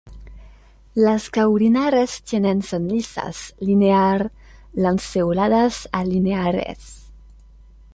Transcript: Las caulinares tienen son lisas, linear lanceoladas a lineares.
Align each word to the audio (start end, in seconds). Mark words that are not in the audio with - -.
Las 0.95 1.29
caulinares 1.29 2.23
tienen 2.23 2.63
son 2.63 2.87
lisas, 2.87 3.53
linear 3.59 4.31
lanceoladas 4.73 5.89
a 5.91 6.03
lineares. 6.03 7.11